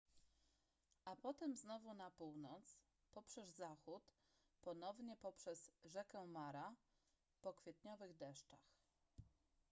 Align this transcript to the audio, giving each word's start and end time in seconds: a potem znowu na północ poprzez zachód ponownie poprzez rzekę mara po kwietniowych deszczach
a 1.05 1.15
potem 1.15 1.55
znowu 1.55 1.93
na 1.93 2.11
północ 2.11 2.77
poprzez 3.11 3.55
zachód 3.55 4.03
ponownie 4.61 5.17
poprzez 5.17 5.71
rzekę 5.83 6.27
mara 6.27 6.75
po 7.41 7.53
kwietniowych 7.53 8.17
deszczach 8.17 8.69